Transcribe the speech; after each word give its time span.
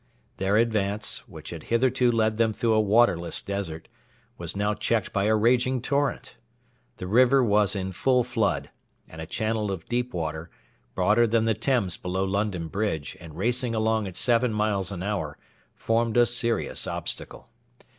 Their 0.37 0.57
advance, 0.57 1.27
which 1.27 1.51
had 1.51 1.61
hitherto 1.65 2.11
led 2.11 2.37
them 2.37 2.53
through 2.53 2.73
a 2.73 2.81
waterless 2.81 3.39
desert, 3.43 3.87
was 4.35 4.55
now 4.57 4.73
checked 4.73 5.13
by 5.13 5.25
a 5.25 5.35
raging 5.35 5.79
torrent. 5.79 6.37
The 6.97 7.05
river 7.05 7.43
was 7.43 7.75
in 7.75 7.91
full 7.91 8.23
flood, 8.23 8.71
and 9.07 9.21
a 9.21 9.27
channel 9.27 9.71
of 9.71 9.85
deep 9.85 10.11
water, 10.11 10.49
broader 10.95 11.27
than 11.27 11.45
the 11.45 11.53
Thames 11.53 11.97
below 11.97 12.23
London 12.23 12.67
Bridge 12.67 13.15
and 13.19 13.37
racing 13.37 13.75
along 13.75 14.07
at 14.07 14.15
seven 14.15 14.51
miles 14.51 14.91
an 14.91 15.03
hour, 15.03 15.37
formed 15.75 16.17
a 16.17 16.25
serious 16.25 16.87
obstacle. 16.87 17.51